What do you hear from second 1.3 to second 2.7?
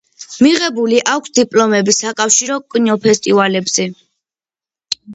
დიპლომები საკავშირო